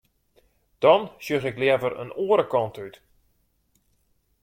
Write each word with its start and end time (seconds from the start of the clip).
Dan 0.83 1.03
sjoch 1.23 1.45
ik 1.49 1.57
leaver 1.61 1.93
in 2.03 2.15
oare 2.25 2.45
kant 2.53 2.75
út. 2.85 2.95